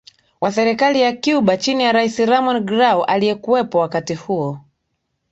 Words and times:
Wa 0.41 0.51
serikali 0.51 1.01
ya 1.01 1.17
Cuba 1.17 1.57
chini 1.57 1.83
ya 1.83 1.91
Rais 1.91 2.19
Ramón 2.19 2.59
Grau 2.65 3.03
aliyekuwepo 3.03 3.77
wakati 3.79 4.15
huo 4.15 4.59